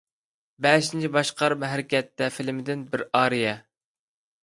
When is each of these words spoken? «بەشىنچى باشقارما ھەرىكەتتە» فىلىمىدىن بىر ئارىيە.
«بەشىنچى 0.65 1.11
باشقارما 1.17 1.71
ھەرىكەتتە» 1.73 2.33
فىلىمىدىن 2.39 2.89
بىر 2.93 3.09
ئارىيە. 3.23 3.57